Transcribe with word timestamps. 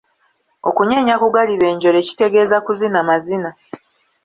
Okunyenya 0.69 1.15
ku 1.21 1.27
galiba 1.35 1.65
enjole 1.73 1.99
kitegeeza 2.07 2.57
kuzina 2.65 2.99
mazina. 3.07 3.49